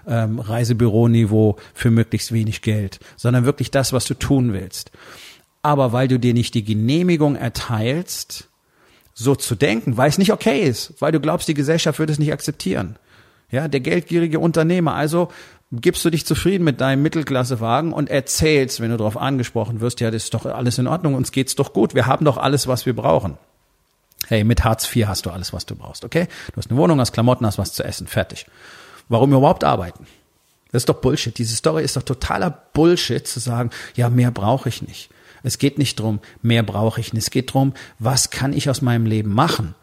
ähm, 0.08 0.40
Reisebüroniveau 0.40 1.58
für 1.74 1.92
möglichst 1.92 2.32
wenig 2.32 2.62
Geld, 2.62 3.00
sondern 3.16 3.46
wirklich 3.46 3.72
das, 3.72 3.94
was 3.94 4.06
du 4.06 4.14
tun 4.14 4.54
willst. 4.54 4.92
Aber 5.62 5.92
weil 5.92 6.08
du 6.08 6.20
dir 6.20 6.34
nicht 6.34 6.54
die 6.54 6.64
Genehmigung 6.64 7.36
erteilst, 7.36 8.48
so 9.14 9.36
zu 9.36 9.56
denken, 9.56 9.98
weil 9.98 10.10
es 10.10 10.18
nicht 10.18 10.32
okay 10.32 10.62
ist, 10.62 10.94
weil 11.00 11.12
du 11.12 11.20
glaubst, 11.20 11.48
die 11.48 11.54
Gesellschaft 11.54 12.00
würde 12.00 12.14
es 12.14 12.20
nicht 12.20 12.32
akzeptieren. 12.32 12.96
Ja, 13.52 13.68
der 13.68 13.80
geldgierige 13.80 14.40
Unternehmer. 14.40 14.94
Also 14.94 15.30
gibst 15.72 16.04
du 16.06 16.10
dich 16.10 16.26
zufrieden 16.26 16.64
mit 16.64 16.82
deinem 16.82 17.02
Mittelklassewagen 17.04 17.94
und 17.94 18.10
erzählst, 18.10 18.80
wenn 18.80 18.92
du 18.92 18.98
darauf 18.98 19.18
angesprochen 19.18 19.82
wirst, 19.82 20.00
ja, 20.00 20.12
das 20.12 20.26
ist 20.26 20.34
doch 20.34 20.46
alles 20.46 20.78
in 20.78 20.88
Ordnung, 20.88 21.16
uns 21.16 21.32
geht's 21.32 21.56
doch 21.56 21.74
gut, 21.74 21.96
wir 21.96 22.06
haben 22.06 22.26
doch 22.26 22.38
alles, 22.38 22.68
was 22.68 22.86
wir 22.86 22.96
brauchen. 22.96 23.38
Hey, 24.28 24.44
mit 24.44 24.64
Hartz 24.64 24.94
IV 24.96 25.08
hast 25.08 25.26
du 25.26 25.32
alles, 25.32 25.54
was 25.54 25.66
du 25.66 25.76
brauchst, 25.76 26.06
okay? 26.06 26.28
Du 26.52 26.58
hast 26.58 26.70
eine 26.70 26.80
Wohnung, 26.80 27.00
hast 27.00 27.14
Klamotten, 27.14 27.46
hast 27.46 27.58
was 27.58 27.74
zu 27.74 27.84
essen, 27.84 28.08
fertig. 28.08 28.46
Warum 29.10 29.34
überhaupt 29.34 29.64
arbeiten? 29.64 30.06
Das 30.72 30.84
ist 30.84 30.90
doch 30.90 31.02
Bullshit. 31.02 31.38
Diese 31.38 31.56
Story 31.56 31.84
ist 31.84 31.98
doch 31.98 32.04
totaler 32.04 32.52
Bullshit 32.74 33.28
zu 33.28 33.40
sagen, 33.40 33.72
ja, 33.96 34.10
mehr 34.10 34.32
brauche 34.32 34.70
ich 34.70 34.82
nicht. 34.82 35.10
Es 35.42 35.58
geht 35.58 35.78
nicht 35.78 36.00
drum, 36.00 36.20
mehr 36.42 36.64
brauche 36.64 37.02
ich 37.02 37.14
nicht. 37.14 37.24
Es 37.24 37.32
geht 37.32 37.54
drum, 37.54 37.74
was 37.98 38.30
kann 38.30 38.54
ich 38.54 38.70
aus 38.70 38.82
meinem 38.82 39.06
Leben 39.06 39.34
machen? 39.34 39.74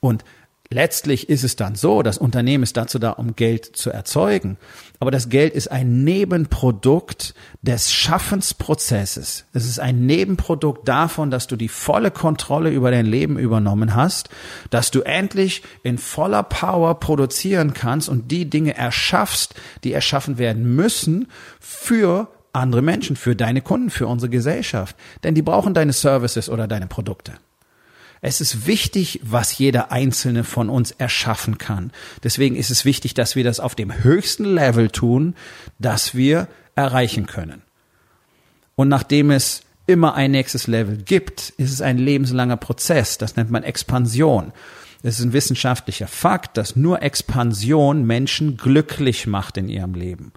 Und 0.00 0.24
Letztlich 0.70 1.28
ist 1.28 1.44
es 1.44 1.56
dann 1.56 1.74
so, 1.74 2.02
das 2.02 2.16
Unternehmen 2.16 2.64
ist 2.64 2.76
dazu 2.76 2.98
da, 2.98 3.10
um 3.10 3.36
Geld 3.36 3.76
zu 3.76 3.90
erzeugen. 3.90 4.56
Aber 4.98 5.10
das 5.10 5.28
Geld 5.28 5.54
ist 5.54 5.70
ein 5.70 6.04
Nebenprodukt 6.04 7.34
des 7.60 7.92
Schaffensprozesses. 7.92 9.44
Es 9.52 9.66
ist 9.66 9.78
ein 9.78 10.06
Nebenprodukt 10.06 10.88
davon, 10.88 11.30
dass 11.30 11.46
du 11.46 11.56
die 11.56 11.68
volle 11.68 12.10
Kontrolle 12.10 12.70
über 12.70 12.90
dein 12.90 13.04
Leben 13.04 13.38
übernommen 13.38 13.94
hast, 13.94 14.30
dass 14.70 14.90
du 14.90 15.02
endlich 15.02 15.62
in 15.82 15.98
voller 15.98 16.42
Power 16.42 16.98
produzieren 16.98 17.74
kannst 17.74 18.08
und 18.08 18.30
die 18.30 18.48
Dinge 18.48 18.74
erschaffst, 18.74 19.54
die 19.84 19.92
erschaffen 19.92 20.38
werden 20.38 20.74
müssen 20.74 21.28
für 21.60 22.28
andere 22.54 22.82
Menschen, 22.82 23.16
für 23.16 23.36
deine 23.36 23.60
Kunden, 23.60 23.90
für 23.90 24.06
unsere 24.06 24.30
Gesellschaft. 24.30 24.96
Denn 25.24 25.34
die 25.34 25.42
brauchen 25.42 25.74
deine 25.74 25.92
Services 25.92 26.48
oder 26.48 26.66
deine 26.66 26.86
Produkte. 26.86 27.34
Es 28.26 28.40
ist 28.40 28.66
wichtig, 28.66 29.20
was 29.22 29.58
jeder 29.58 29.92
einzelne 29.92 30.44
von 30.44 30.70
uns 30.70 30.92
erschaffen 30.92 31.58
kann. 31.58 31.92
Deswegen 32.22 32.56
ist 32.56 32.70
es 32.70 32.86
wichtig, 32.86 33.12
dass 33.12 33.36
wir 33.36 33.44
das 33.44 33.60
auf 33.60 33.74
dem 33.74 34.02
höchsten 34.02 34.46
Level 34.46 34.88
tun, 34.88 35.34
das 35.78 36.14
wir 36.14 36.48
erreichen 36.74 37.26
können. 37.26 37.60
Und 38.76 38.88
nachdem 38.88 39.30
es 39.30 39.60
immer 39.86 40.14
ein 40.14 40.30
nächstes 40.30 40.68
Level 40.68 40.96
gibt, 40.96 41.50
ist 41.58 41.70
es 41.70 41.82
ein 41.82 41.98
lebenslanger 41.98 42.56
Prozess. 42.56 43.18
Das 43.18 43.36
nennt 43.36 43.50
man 43.50 43.62
Expansion. 43.62 44.54
Es 45.02 45.18
ist 45.18 45.26
ein 45.26 45.34
wissenschaftlicher 45.34 46.08
Fakt, 46.08 46.56
dass 46.56 46.76
nur 46.76 47.02
Expansion 47.02 48.06
Menschen 48.06 48.56
glücklich 48.56 49.26
macht 49.26 49.58
in 49.58 49.68
ihrem 49.68 49.92
Leben. 49.92 50.32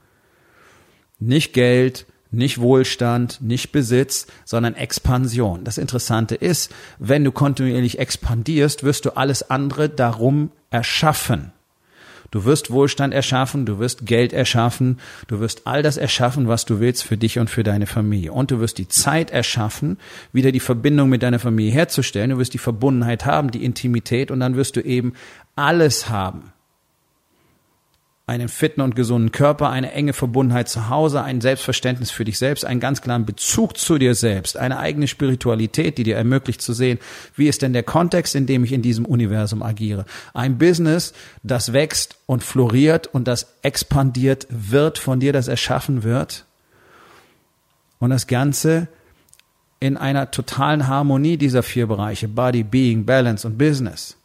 Nicht 1.20 1.54
Geld, 1.54 2.06
nicht 2.32 2.60
Wohlstand, 2.60 3.42
nicht 3.42 3.72
Besitz, 3.72 4.28
sondern 4.46 4.76
Expansion. 4.76 5.64
Das 5.64 5.78
Interessante 5.78 6.36
ist, 6.36 6.74
wenn 7.00 7.24
du 7.24 7.32
kontinuierlich 7.32 8.00
expandierst, 8.00 8.84
wirst 8.84 9.06
du 9.06 9.16
alles 9.16 9.50
andere 9.50 9.90
darum 9.90 10.52
erschaffen. 10.70 11.52
Du 12.30 12.44
wirst 12.44 12.72
Wohlstand 12.72 13.14
erschaffen, 13.14 13.66
du 13.66 13.80
wirst 13.80 14.06
Geld 14.06 14.34
erschaffen, 14.34 15.00
du 15.28 15.40
wirst 15.40 15.62
all 15.66 15.82
das 15.82 15.96
erschaffen, 15.96 16.50
was 16.50 16.66
du 16.66 16.82
willst 16.82 17.04
für 17.04 17.16
dich 17.16 17.40
und 17.40 17.50
für 17.50 17.64
deine 17.64 17.88
Familie. 17.88 18.34
Und 18.34 18.52
du 18.52 18.60
wirst 18.60 18.78
die 18.80 18.90
Zeit 18.90 19.32
erschaffen, 19.32 19.98
wieder 20.34 20.52
die 20.52 20.60
Verbindung 20.60 21.08
mit 21.08 21.24
deiner 21.24 21.40
Familie 21.40 21.72
herzustellen. 21.72 22.32
Du 22.32 22.38
wirst 22.38 22.54
die 22.54 22.58
Verbundenheit 22.58 23.26
haben, 23.26 23.52
die 23.52 23.64
Intimität 23.64 24.30
und 24.30 24.42
dann 24.42 24.58
wirst 24.58 24.76
du 24.76 24.82
eben 24.82 25.14
alles 25.56 26.10
haben 26.10 26.52
einen 28.28 28.50
fitten 28.50 28.82
und 28.82 28.94
gesunden 28.94 29.32
Körper, 29.32 29.70
eine 29.70 29.94
enge 29.94 30.12
Verbundenheit 30.12 30.68
zu 30.68 30.90
Hause, 30.90 31.24
ein 31.24 31.40
Selbstverständnis 31.40 32.12
für 32.12 32.26
dich 32.26 32.38
selbst, 32.38 32.66
einen 32.66 32.82
ganz 32.82 33.02
klaren 33.02 33.26
Bezug 33.26 33.78
zu 33.78 33.98
dir 33.98 34.16
selbst, 34.16 34.58
eine 34.58 34.80
eigene 34.80 35.08
Spiritualität, 35.08 35.98
die 35.98 36.04
dir 36.04 36.18
ermöglicht 36.18 36.62
zu 36.62 36.74
sehen, 36.74 37.00
wie 37.38 37.48
ist 37.48 37.62
denn 37.62 37.72
der 37.72 37.84
Kontext, 37.84 38.36
in 38.36 38.46
dem 38.46 38.66
ich 38.66 38.74
in 38.74 38.82
diesem 38.82 39.06
Universum 39.06 39.64
agiere. 39.64 40.04
Ein 40.34 40.58
Business, 40.58 41.14
das 41.42 41.72
wächst 41.72 42.18
und 42.26 42.44
floriert 42.44 43.08
und 43.08 43.30
das 43.30 43.56
expandiert 43.62 44.46
wird 44.50 44.98
von 44.98 45.22
dir, 45.22 45.32
das 45.32 45.48
erschaffen 45.48 46.04
wird. 46.04 46.44
Und 48.00 48.10
das 48.10 48.28
Ganze 48.28 48.90
in 49.80 49.96
einer 49.96 50.32
totalen 50.32 50.88
Harmonie 50.88 51.38
dieser 51.38 51.64
vier 51.64 51.88
Bereiche, 51.88 52.28
Body, 52.28 52.64
Being, 52.64 53.06
Balance 53.06 53.48
und 53.48 53.58
Business. 53.58 54.17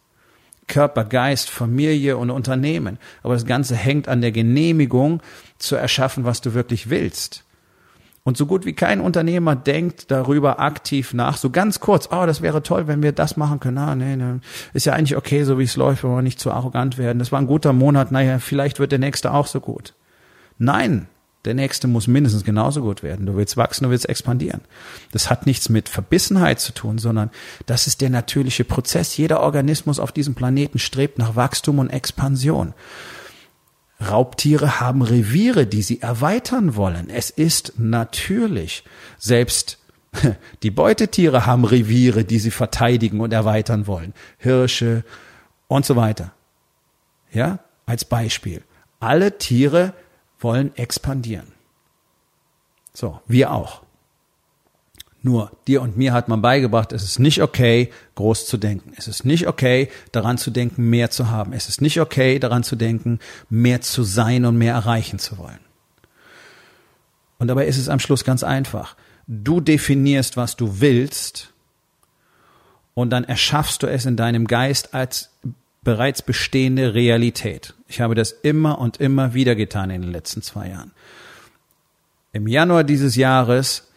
Körper, 0.73 1.05
Geist, 1.05 1.51
Familie 1.51 2.17
und 2.17 2.31
Unternehmen. 2.31 2.99
Aber 3.23 3.35
das 3.35 3.45
Ganze 3.45 3.77
hängt 3.77 4.09
an 4.09 4.23
der 4.23 4.33
Genehmigung 4.33 5.21
zu 5.59 5.77
erschaffen, 5.77 6.25
was 6.25 6.41
du 6.41 6.55
wirklich 6.55 6.89
willst. 6.89 7.45
Und 8.25 8.39
so 8.39 8.47
gut 8.47 8.65
wie 8.65 8.73
kein 8.73 9.01
Unternehmer 9.01 9.55
denkt 9.55 10.11
darüber 10.11 10.61
aktiv 10.61 11.13
nach, 11.13 11.37
so 11.37 11.51
ganz 11.51 11.81
kurz, 11.81 12.09
oh, 12.11 12.25
das 12.25 12.41
wäre 12.41 12.63
toll, 12.63 12.87
wenn 12.87 13.03
wir 13.03 13.13
das 13.13 13.37
machen 13.37 13.61
können. 13.61 13.79
Ah, 13.79 13.95
nee, 13.95 14.17
nee, 14.17 14.39
ist 14.73 14.87
ja 14.87 14.95
eigentlich 14.95 15.17
okay, 15.17 15.45
so 15.45 15.59
wie 15.59 15.65
es 15.65 15.77
läuft, 15.77 16.05
wenn 16.05 16.15
wir 16.15 16.23
nicht 16.23 16.41
zu 16.41 16.51
arrogant 16.53 16.97
werden. 16.97 17.19
Das 17.19 17.33
war 17.33 17.41
ein 17.41 17.47
guter 17.47 17.75
Monat, 17.75 18.11
naja, 18.11 18.39
vielleicht 18.39 18.79
wird 18.79 18.93
der 18.93 18.99
nächste 18.99 19.35
auch 19.35 19.49
so 19.49 19.61
gut. 19.61 19.95
Nein, 20.57 21.07
der 21.45 21.55
nächste 21.55 21.89
muss 21.89 22.07
mindestens 22.07 22.45
genauso 22.45 22.83
gut 22.83 23.03
werden. 23.03 23.27
Du 23.27 23.37
willst 23.37 23.57
wachsen, 23.57 23.85
du 23.85 23.91
willst 23.91 24.09
expandieren. 24.09 24.61
Das 25.11 25.29
hat 25.29 25.47
nichts 25.47 25.69
mit 25.69 25.89
Verbissenheit 25.89 26.61
zu 26.61 26.73
tun, 26.73 26.99
sondern 26.99 27.31
das 27.67 27.87
ist 27.87 28.01
der 28.01 28.11
natürliche 28.11 28.65
Prozess. 28.65 29.17
Jeder 29.17 29.41
Organismus 29.41 29.99
auf 29.99 30.13
diesem 30.13 30.35
Planeten 30.35 30.79
strebt 30.79 31.19
nach 31.19 31.35
Wachstum 31.35 31.81
und 31.81 31.91
Expansion. 31.91 32.75
Raubtiere 34.01 34.81
haben 34.81 35.03
Reviere, 35.03 35.67
die 35.67 35.83
sie 35.83 36.01
erweitern 36.01 36.77
wollen. 36.77 37.11
Es 37.11 37.31
ist 37.31 37.75
natürlich. 37.77 38.85
Selbst 39.19 39.79
die 40.63 40.71
Beutetiere 40.71 41.47
haben 41.47 41.65
Reviere, 41.65 42.25
die 42.25 42.39
sie 42.39 42.51
verteidigen 42.51 43.21
und 43.21 43.33
erweitern 43.33 43.87
wollen. 43.87 44.15
Hirsche 44.39 45.05
und 45.67 45.87
so 45.87 45.97
weiter. 45.97 46.33
Ja, 47.33 47.61
als 47.87 48.05
Beispiel. 48.05 48.63
Alle 49.01 49.39
Tiere 49.39 49.95
wollen 50.43 50.77
expandieren. 50.77 51.47
So, 52.95 53.21
wir 53.27 53.53
auch. 53.53 53.83
Nur 55.25 55.53
dir 55.69 55.83
und 55.83 55.97
mir 55.97 56.13
hat 56.13 56.29
man 56.29 56.43
beigebracht, 56.43 56.93
es 56.93 57.05
ist 57.05 57.21
nicht 57.21 57.43
okay, 57.43 57.91
groß 58.17 58.47
zu 58.47 58.57
denken. 58.57 58.93
Es 58.97 59.07
ist 59.07 59.25
nicht 59.25 59.47
okay, 59.47 59.89
daran 60.11 60.37
zu 60.37 60.51
denken, 60.51 60.91
mehr 60.91 61.11
zu 61.11 61.31
haben. 61.31 61.53
Es 61.53 61.69
ist 61.69 61.81
nicht 61.81 62.01
okay, 62.01 62.41
daran 62.41 62.65
zu 62.65 62.75
denken, 62.75 63.21
mehr 63.49 63.81
zu 63.81 64.03
sein 64.03 64.45
und 64.45 64.59
mehr 64.59 64.75
erreichen 64.75 65.21
zu 65.21 65.39
wollen. 65.39 65.61
Und 67.39 67.49
dabei 67.49 67.67
ist 67.67 67.79
es 67.79 67.89
am 67.89 68.01
Schluss 68.01 68.25
ganz 68.25 68.43
einfach. 68.43 68.97
Du 69.29 69.61
definierst, 69.61 70.37
was 70.37 70.57
du 70.57 70.81
willst, 70.81 71.53
und 72.95 73.11
dann 73.11 73.25
erschaffst 73.25 73.83
du 73.83 73.87
es 73.87 74.07
in 74.07 74.17
deinem 74.17 74.47
Geist 74.47 74.95
als 74.95 75.31
bereits 75.85 76.23
bestehende 76.23 76.95
Realität. 76.95 77.75
Ich 77.89 78.01
habe 78.01 78.15
das 78.15 78.33
immer 78.33 78.79
und 78.79 78.99
immer 78.99 79.35
wieder 79.35 79.55
getan 79.55 79.91
in 79.91 80.01
den 80.03 80.13
letzten 80.13 80.43
zwei 80.43 80.69
Jahren. 80.69 80.93
Im 82.33 82.47
Januar 82.47 82.85
dieses 82.85 83.17
Jahres 83.17 83.89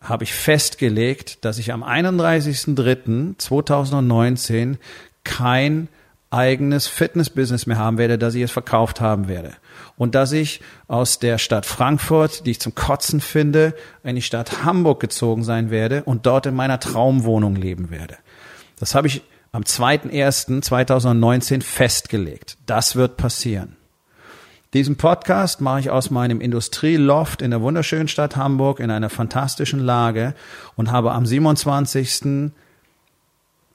habe 0.00 0.24
ich 0.24 0.32
festgelegt, 0.32 1.44
dass 1.44 1.58
ich 1.58 1.72
am 1.72 1.84
31.03.2019 1.84 4.76
kein 5.24 5.88
eigenes 6.30 6.86
Fitnessbusiness 6.86 7.66
mehr 7.66 7.78
haben 7.78 7.98
werde, 7.98 8.18
dass 8.18 8.34
ich 8.34 8.42
es 8.42 8.50
verkauft 8.50 9.00
haben 9.00 9.28
werde. 9.28 9.52
Und 9.96 10.14
dass 10.14 10.32
ich 10.32 10.60
aus 10.88 11.18
der 11.18 11.38
Stadt 11.38 11.66
Frankfurt, 11.66 12.46
die 12.46 12.52
ich 12.52 12.60
zum 12.60 12.74
Kotzen 12.74 13.20
finde, 13.20 13.74
in 14.02 14.16
die 14.16 14.22
Stadt 14.22 14.64
Hamburg 14.64 15.00
gezogen 15.00 15.44
sein 15.44 15.70
werde 15.70 16.02
und 16.04 16.26
dort 16.26 16.46
in 16.46 16.54
meiner 16.54 16.80
Traumwohnung 16.80 17.56
leben 17.56 17.90
werde. 17.90 18.16
Das 18.78 18.94
habe 18.94 19.06
ich 19.06 19.22
am 19.52 19.62
2.1.2019 19.62 21.62
festgelegt. 21.62 22.58
Das 22.66 22.96
wird 22.96 23.16
passieren. 23.16 23.76
Diesen 24.74 24.96
Podcast 24.96 25.60
mache 25.60 25.78
ich 25.80 25.90
aus 25.90 26.10
meinem 26.10 26.40
Industrieloft 26.40 27.40
in 27.40 27.50
der 27.50 27.62
wunderschönen 27.62 28.08
Stadt 28.08 28.36
Hamburg 28.36 28.80
in 28.80 28.90
einer 28.90 29.08
fantastischen 29.08 29.78
Lage 29.80 30.34
und 30.74 30.90
habe 30.90 31.12
am 31.12 31.24
27. 31.24 32.50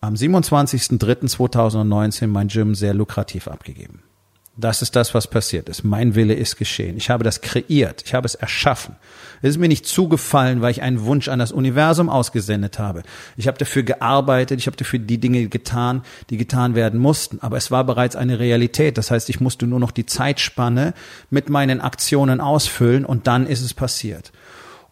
am 0.01 0.13
27.03.2019 0.13 2.27
mein 2.27 2.49
Gym 2.49 2.75
sehr 2.75 2.93
lukrativ 2.93 3.47
abgegeben. 3.47 4.03
Das 4.57 4.81
ist 4.81 4.97
das, 4.97 5.13
was 5.13 5.27
passiert 5.27 5.69
ist. 5.69 5.83
Mein 5.83 6.13
Wille 6.13 6.33
ist 6.33 6.57
geschehen. 6.57 6.97
Ich 6.97 7.09
habe 7.09 7.23
das 7.23 7.39
kreiert. 7.39 8.03
Ich 8.05 8.13
habe 8.13 8.25
es 8.25 8.35
erschaffen. 8.35 8.97
Es 9.41 9.51
ist 9.51 9.57
mir 9.57 9.69
nicht 9.69 9.87
zugefallen, 9.87 10.61
weil 10.61 10.71
ich 10.71 10.81
einen 10.81 11.05
Wunsch 11.05 11.29
an 11.29 11.39
das 11.39 11.53
Universum 11.53 12.09
ausgesendet 12.09 12.77
habe. 12.77 13.03
Ich 13.37 13.47
habe 13.47 13.57
dafür 13.57 13.83
gearbeitet. 13.83 14.59
Ich 14.59 14.67
habe 14.67 14.75
dafür 14.75 14.99
die 14.99 15.19
Dinge 15.19 15.47
getan, 15.47 16.03
die 16.29 16.37
getan 16.37 16.75
werden 16.75 16.99
mussten. 16.99 17.39
Aber 17.41 17.55
es 17.55 17.71
war 17.71 17.85
bereits 17.85 18.17
eine 18.17 18.39
Realität. 18.39 18.97
Das 18.97 19.09
heißt, 19.09 19.29
ich 19.29 19.39
musste 19.39 19.67
nur 19.67 19.79
noch 19.79 19.91
die 19.91 20.05
Zeitspanne 20.05 20.93
mit 21.29 21.49
meinen 21.49 21.79
Aktionen 21.79 22.41
ausfüllen 22.41 23.05
und 23.05 23.27
dann 23.27 23.47
ist 23.47 23.61
es 23.61 23.73
passiert. 23.73 24.33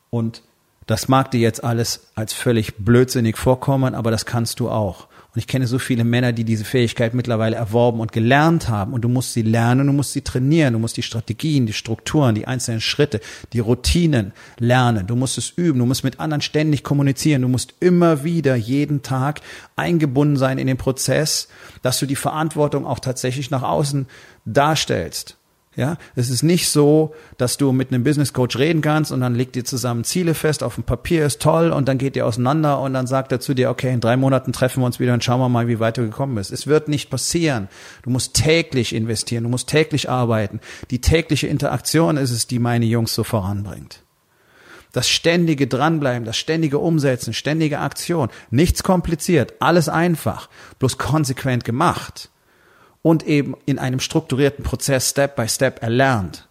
Und 0.10 0.42
das 0.88 1.10
mag 1.10 1.32
dir 1.32 1.42
jetzt 1.42 1.64
alles 1.64 2.08
als 2.16 2.34
völlig 2.34 2.78
blödsinnig 2.78 3.38
vorkommen, 3.38 3.94
aber 3.94 4.10
das 4.10 4.26
kannst 4.26 4.60
du 4.62 4.70
auch. 4.70 5.09
Und 5.34 5.40
ich 5.40 5.48
kenne 5.48 5.68
so 5.68 5.78
viele 5.78 6.04
Männer, 6.04 6.34
die 6.34 6.44
diese 6.44 6.66
Fähigkeit 6.66 7.14
mittlerweile 7.14 7.56
erworben 7.56 8.00
und 8.00 8.12
gelernt 8.12 8.68
haben. 8.68 8.94
Und 8.94 9.02
du 9.02 9.10
musst 9.10 9.34
sie 9.34 9.44
lernen, 9.44 9.86
du 9.86 9.94
musst 9.94 10.14
sie 10.14 10.22
trainieren, 10.22 10.74
du 10.74 10.80
musst 10.80 10.98
die 10.98 11.04
Strategien, 11.04 11.68
die 11.68 11.74
Strukturen, 11.74 12.34
die 12.34 12.48
einzelnen 12.48 12.82
Schritte, 12.82 13.20
die 13.54 13.60
Routinen 13.60 14.34
lernen. 14.58 15.06
Du 15.06 15.16
musst 15.16 15.38
es 15.38 15.52
üben, 15.52 15.78
du 15.78 15.86
musst 15.86 16.04
mit 16.04 16.20
anderen 16.20 16.42
ständig 16.42 16.84
kommunizieren, 16.84 17.44
du 17.44 17.48
musst 17.48 17.76
immer 17.80 18.24
wieder 18.24 18.56
jeden 18.56 19.04
Tag 19.04 19.42
eingebunden 19.76 20.36
sein 20.36 20.58
in 20.58 20.66
den 20.66 20.78
Prozess, 20.78 21.48
dass 21.84 22.00
du 22.00 22.08
die 22.08 22.16
Verantwortung 22.16 22.88
auch 22.88 23.00
tatsächlich 23.00 23.52
nach 23.52 23.64
außen 23.64 24.08
darstellst. 24.46 25.39
Ja, 25.76 25.98
es 26.16 26.32
ist 26.32 26.42
nicht 26.42 26.68
so, 26.68 27.14
dass 27.38 27.58
du 27.58 27.72
mit 27.72 27.94
einem 27.94 28.04
Business 28.04 28.34
Coach 28.34 28.58
reden 28.58 28.82
kannst 28.82 29.12
und 29.12 29.22
dann 29.22 29.36
legt 29.36 29.56
ihr 29.56 29.64
zusammen 29.64 30.04
Ziele 30.04 30.34
fest 30.34 30.64
auf 30.64 30.76
dem 30.76 30.84
Papier, 30.84 31.26
ist 31.26 31.42
toll 31.42 31.70
und 31.70 31.88
dann 31.88 32.00
geht 32.00 32.16
ihr 32.16 32.26
auseinander 32.26 32.82
und 32.82 32.94
dann 32.94 33.06
sagt 33.06 33.32
er 33.32 33.40
zu 33.40 33.54
dir, 33.54 33.70
okay, 33.70 33.94
in 33.94 34.02
drei 34.02 34.18
Monaten 34.18 34.52
treffen 34.52 34.82
wir 34.82 34.88
uns 34.88 35.00
wieder 35.00 35.14
und 35.14 35.24
schauen 35.24 35.40
wir 35.40 35.48
mal, 35.48 35.68
wie 35.68 35.80
weit 35.80 35.98
du 35.98 36.02
gekommen 36.02 36.36
bist. 36.36 36.52
Es 36.52 36.66
wird 36.66 36.88
nicht 36.88 37.12
passieren. 37.12 37.70
Du 38.02 38.10
musst 38.10 38.34
täglich 38.34 38.96
investieren, 38.96 39.44
du 39.44 39.50
musst 39.50 39.70
täglich 39.70 40.10
arbeiten. 40.10 40.60
Die 40.90 41.02
tägliche 41.02 41.48
Interaktion 41.48 42.18
ist 42.18 42.32
es, 42.32 42.48
die 42.48 42.60
meine 42.60 42.86
Jungs 42.86 43.14
so 43.14 43.24
voranbringt. 43.24 44.02
Das 44.92 45.08
ständige 45.08 45.68
Dranbleiben, 45.68 46.26
das 46.26 46.38
ständige 46.38 46.80
Umsetzen, 46.80 47.32
ständige 47.32 47.78
Aktion. 47.80 48.30
Nichts 48.50 48.82
kompliziert, 48.82 49.54
alles 49.60 49.88
einfach, 49.88 50.50
bloß 50.80 50.98
konsequent 50.98 51.64
gemacht 51.64 52.32
und 53.02 53.26
eben 53.26 53.56
in 53.66 53.80
einem 53.80 54.00
strukturierten 54.00 54.64
Prozess 54.64 55.10
Step 55.10 55.36
by 55.36 55.48
Step 55.48 55.82
erlernt. 55.82 56.48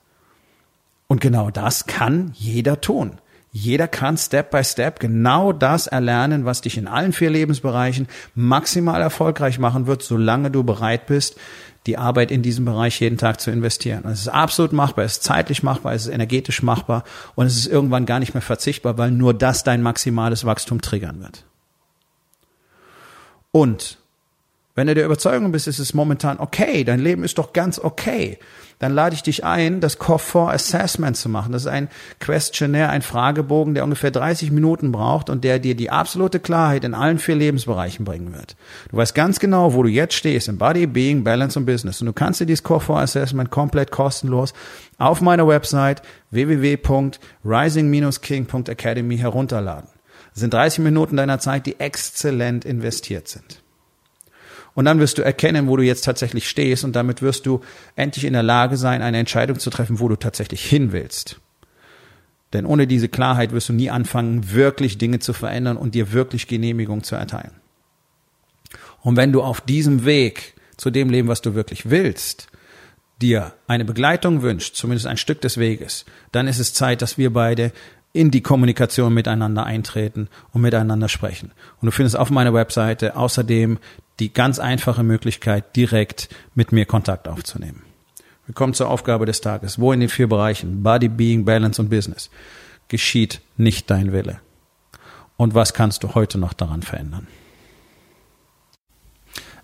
Und 1.06 1.20
genau 1.20 1.50
das 1.50 1.86
kann 1.86 2.32
jeder 2.34 2.80
tun. 2.80 3.18
Jeder 3.50 3.88
kann 3.88 4.18
Step 4.18 4.50
by 4.50 4.62
Step 4.62 5.00
genau 5.00 5.52
das 5.52 5.86
erlernen, 5.86 6.44
was 6.44 6.60
dich 6.60 6.76
in 6.76 6.86
allen 6.86 7.12
vier 7.12 7.30
Lebensbereichen 7.30 8.06
maximal 8.34 9.00
erfolgreich 9.00 9.58
machen 9.58 9.86
wird, 9.86 10.02
solange 10.02 10.50
du 10.50 10.64
bereit 10.64 11.06
bist, 11.06 11.36
die 11.86 11.96
Arbeit 11.96 12.30
in 12.30 12.42
diesem 12.42 12.66
Bereich 12.66 13.00
jeden 13.00 13.16
Tag 13.16 13.40
zu 13.40 13.50
investieren. 13.50 14.04
Und 14.04 14.10
es 14.10 14.20
ist 14.20 14.28
absolut 14.28 14.72
machbar, 14.72 15.06
es 15.06 15.12
ist 15.12 15.24
zeitlich 15.24 15.62
machbar, 15.62 15.94
es 15.94 16.06
ist 16.06 16.12
energetisch 16.12 16.62
machbar 16.62 17.04
und 17.34 17.46
es 17.46 17.56
ist 17.56 17.66
irgendwann 17.66 18.04
gar 18.04 18.18
nicht 18.18 18.34
mehr 18.34 18.42
verzichtbar, 18.42 18.98
weil 18.98 19.10
nur 19.10 19.32
das 19.32 19.64
dein 19.64 19.80
maximales 19.80 20.44
Wachstum 20.44 20.82
triggern 20.82 21.22
wird. 21.22 21.44
Und 23.50 23.98
wenn 24.78 24.87
du 24.87 24.94
der 24.94 25.06
Überzeugung 25.06 25.50
bist, 25.50 25.66
es 25.66 25.80
ist 25.80 25.92
momentan 25.92 26.38
okay, 26.38 26.85
dein 26.85 27.00
Leben 27.00 27.25
ist 27.25 27.38
doch 27.38 27.52
ganz 27.52 27.80
okay, 27.80 28.38
dann 28.78 28.94
lade 28.94 29.16
ich 29.16 29.25
dich 29.25 29.42
ein, 29.42 29.80
das 29.80 29.99
Core 29.99 30.52
Assessment 30.52 31.16
zu 31.16 31.28
machen. 31.28 31.50
Das 31.50 31.62
ist 31.62 31.68
ein 31.68 31.88
Questionnaire, 32.20 32.90
ein 32.90 33.02
Fragebogen, 33.02 33.75
der 33.75 33.82
ungefähr 33.82 34.12
30 34.12 34.52
Minuten 34.52 34.92
braucht 34.92 35.30
und 35.30 35.42
der 35.42 35.58
dir 35.58 35.75
die 35.75 35.90
absolute 35.90 36.38
Klarheit 36.38 36.85
in 36.85 36.94
allen 36.94 37.18
vier 37.18 37.35
Lebensbereichen 37.35 38.04
bringen 38.04 38.32
wird. 38.32 38.54
Du 38.92 38.97
weißt 38.97 39.16
ganz 39.16 39.40
genau, 39.40 39.75
wo 39.75 39.82
du 39.82 39.88
jetzt 39.88 40.14
stehst, 40.14 40.47
im 40.47 40.58
Body, 40.58 40.87
Being, 40.87 41.25
Balance 41.25 41.58
und 41.58 41.66
Business. 41.66 42.00
Und 42.00 42.06
du 42.06 42.12
kannst 42.12 42.40
dir 42.40 42.47
dieses 42.47 42.62
Core 42.62 43.00
Assessment 43.00 43.50
komplett 43.50 43.90
kostenlos 43.90 44.54
auf 44.97 45.20
meiner 45.20 45.49
Website 45.49 46.02
www.rising-king.academy 46.30 49.18
herunterladen. 49.18 49.88
Das 50.35 50.40
sind 50.40 50.54
30 50.54 50.85
Minuten 50.85 51.16
deiner 51.16 51.40
Zeit, 51.40 51.66
die 51.66 51.80
exzellent 51.80 52.64
investiert 52.64 53.26
sind. 53.26 53.61
Und 54.75 54.84
dann 54.84 55.00
wirst 55.00 55.18
du 55.18 55.22
erkennen, 55.22 55.66
wo 55.68 55.76
du 55.76 55.82
jetzt 55.82 56.04
tatsächlich 56.04 56.48
stehst 56.48 56.84
und 56.84 56.94
damit 56.94 57.22
wirst 57.22 57.46
du 57.46 57.60
endlich 57.96 58.25
in 58.25 58.32
der 58.32 58.42
Lage 58.42 58.76
sein, 58.76 59.02
eine 59.02 59.18
Entscheidung 59.18 59.58
zu 59.58 59.70
treffen, 59.70 60.00
wo 60.00 60.08
du 60.08 60.16
tatsächlich 60.16 60.64
hin 60.64 60.92
willst. 60.92 61.40
Denn 62.52 62.64
ohne 62.64 62.87
diese 62.87 63.08
Klarheit 63.08 63.52
wirst 63.52 63.68
du 63.68 63.72
nie 63.72 63.90
anfangen, 63.90 64.52
wirklich 64.52 64.98
Dinge 64.98 65.18
zu 65.18 65.32
verändern 65.32 65.76
und 65.76 65.94
dir 65.94 66.12
wirklich 66.12 66.46
Genehmigung 66.46 67.02
zu 67.02 67.14
erteilen. 67.14 67.52
Und 69.02 69.16
wenn 69.16 69.32
du 69.32 69.42
auf 69.42 69.60
diesem 69.60 70.04
Weg 70.04 70.54
zu 70.76 70.90
dem 70.90 71.10
Leben, 71.10 71.28
was 71.28 71.42
du 71.42 71.54
wirklich 71.54 71.90
willst, 71.90 72.48
dir 73.20 73.54
eine 73.66 73.84
Begleitung 73.84 74.42
wünscht, 74.42 74.76
zumindest 74.76 75.06
ein 75.06 75.16
Stück 75.16 75.40
des 75.40 75.58
Weges, 75.58 76.04
dann 76.32 76.46
ist 76.46 76.58
es 76.58 76.72
Zeit, 76.72 77.02
dass 77.02 77.18
wir 77.18 77.32
beide 77.32 77.72
in 78.12 78.30
die 78.30 78.40
Kommunikation 78.40 79.12
miteinander 79.12 79.64
eintreten 79.64 80.28
und 80.52 80.62
miteinander 80.62 81.08
sprechen. 81.08 81.52
Und 81.80 81.87
du 81.87 81.92
findest 81.92 82.16
auf 82.16 82.30
meiner 82.30 82.54
Webseite 82.54 83.16
außerdem 83.16 83.78
die 84.20 84.32
ganz 84.32 84.58
einfache 84.58 85.02
Möglichkeit, 85.02 85.76
direkt 85.76 86.28
mit 86.54 86.72
mir 86.72 86.87
Kontakt 86.87 87.28
aufzunehmen. 87.28 87.82
Wir 88.46 88.54
kommen 88.54 88.75
zur 88.75 88.88
Aufgabe 88.88 89.26
des 89.26 89.40
Tages. 89.40 89.78
Wo 89.78 89.92
in 89.92 90.00
den 90.00 90.08
vier 90.08 90.28
Bereichen 90.28 90.82
Body, 90.82 91.08
Being, 91.08 91.44
Balance 91.44 91.80
und 91.80 91.90
Business 91.90 92.30
geschieht 92.88 93.40
nicht 93.56 93.90
dein 93.90 94.12
Wille? 94.12 94.40
Und 95.37 95.54
was 95.54 95.75
kannst 95.75 96.02
du 96.02 96.14
heute 96.14 96.38
noch 96.38 96.52
daran 96.52 96.82
verändern? 96.82 97.28